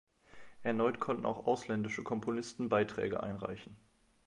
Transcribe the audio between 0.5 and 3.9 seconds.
Erneut konnten auch ausländische Komponisten Beiträge einreichen.